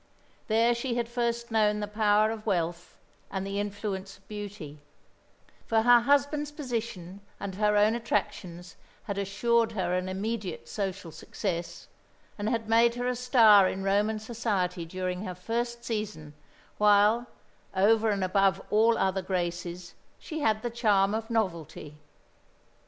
There 0.47 0.73
she 0.73 0.95
had 0.95 1.07
first 1.07 1.51
known 1.51 1.79
the 1.79 1.87
power 1.87 2.31
of 2.31 2.47
wealth 2.47 2.97
and 3.29 3.45
the 3.45 3.59
influence 3.59 4.17
of 4.17 4.27
beauty; 4.27 4.79
for 5.67 5.83
her 5.83 5.99
husband's 5.99 6.51
position 6.51 7.21
and 7.39 7.53
her 7.53 7.77
own 7.77 7.93
attractions 7.93 8.77
had 9.03 9.19
assured 9.19 9.73
her 9.73 9.93
an 9.93 10.09
immediate 10.09 10.67
social 10.67 11.11
success, 11.11 11.87
and 12.35 12.49
had 12.49 12.67
made 12.67 12.95
her 12.95 13.05
a 13.07 13.15
star 13.15 13.69
in 13.69 13.83
Roman 13.83 14.17
society 14.17 14.87
during 14.87 15.23
her 15.23 15.35
first 15.35 15.85
season, 15.85 16.33
while, 16.79 17.27
over 17.75 18.09
and 18.09 18.23
above 18.23 18.59
all 18.71 18.97
other 18.97 19.21
graces, 19.21 19.93
she 20.17 20.39
had 20.39 20.63
the 20.63 20.71
charm 20.71 21.13
of 21.13 21.29
novelty. 21.29 21.99